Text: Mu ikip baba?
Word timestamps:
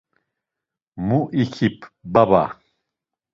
Mu 1.05 1.19
ikip 1.43 1.77
baba? 2.13 2.43